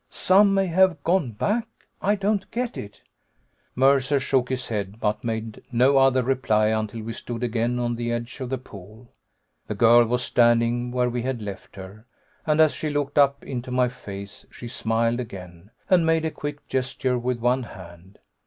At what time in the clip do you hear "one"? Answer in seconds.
17.39-17.61